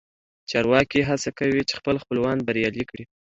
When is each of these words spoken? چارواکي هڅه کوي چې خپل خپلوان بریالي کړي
چارواکي 0.49 1.01
هڅه 1.09 1.29
کوي 1.39 1.61
چې 1.69 1.73
خپل 1.79 1.95
خپلوان 2.03 2.37
بریالي 2.47 2.83
کړي 2.89 3.03